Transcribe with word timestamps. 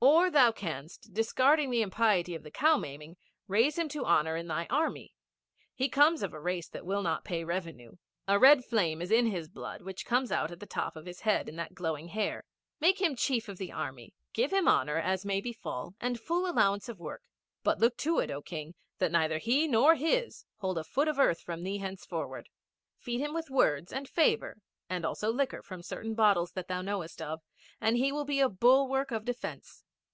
'Or 0.00 0.30
thou 0.30 0.52
canst, 0.52 1.12
discarding 1.12 1.70
the 1.70 1.82
impiety 1.82 2.36
of 2.36 2.44
the 2.44 2.52
cow 2.52 2.76
maiming, 2.76 3.16
raise 3.48 3.76
him 3.76 3.88
to 3.88 4.04
honour 4.04 4.36
in 4.36 4.46
thy 4.46 4.66
Army. 4.70 5.12
He 5.74 5.88
comes 5.88 6.22
of 6.22 6.32
a 6.32 6.38
race 6.40 6.68
that 6.68 6.86
will 6.86 7.02
not 7.02 7.24
pay 7.24 7.42
revenue. 7.42 7.96
A 8.28 8.38
red 8.38 8.64
flame 8.64 9.02
is 9.02 9.10
in 9.10 9.26
his 9.26 9.48
blood 9.48 9.82
which 9.82 10.06
comes 10.06 10.30
out 10.30 10.52
at 10.52 10.60
the 10.60 10.66
top 10.66 10.94
of 10.94 11.06
his 11.06 11.22
head 11.22 11.48
in 11.48 11.56
that 11.56 11.74
glowing 11.74 12.08
hair. 12.08 12.44
Make 12.78 13.00
him 13.00 13.16
chief 13.16 13.48
of 13.48 13.58
the 13.58 13.72
Army. 13.72 14.14
Give 14.32 14.52
him 14.52 14.68
honour 14.68 14.98
as 14.98 15.24
may 15.24 15.40
befall, 15.40 15.94
and 16.00 16.20
full 16.20 16.48
allowance 16.48 16.88
of 16.88 17.00
work, 17.00 17.22
but 17.64 17.80
look 17.80 17.96
to 17.98 18.20
it, 18.20 18.30
O 18.30 18.40
King, 18.40 18.74
that 19.00 19.10
neither 19.10 19.38
he 19.38 19.66
nor 19.66 19.96
his 19.96 20.44
hold 20.58 20.78
a 20.78 20.84
foot 20.84 21.08
of 21.08 21.18
earth 21.18 21.40
from 21.40 21.64
thee 21.64 21.78
henceforward. 21.78 22.48
Feed 22.98 23.18
him 23.18 23.34
with 23.34 23.50
words 23.50 23.92
and 23.92 24.08
favour, 24.08 24.58
and 24.88 25.04
also 25.04 25.32
liquor 25.32 25.60
from 25.62 25.82
certain 25.82 26.14
bottles 26.14 26.52
that 26.52 26.68
thou 26.68 26.82
knowest 26.82 27.20
of, 27.20 27.42
and 27.80 27.96
he 27.96 28.12
will 28.12 28.24
be 28.24 28.38
a 28.38 28.48
bulwark 28.48 29.10
of 29.10 29.24
defence. 29.24 29.82